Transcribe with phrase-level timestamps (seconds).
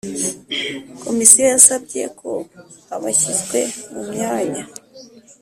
[1.07, 2.31] Komisiyo yasabye ko
[2.95, 3.59] abashyizwe
[3.91, 4.63] mu myanya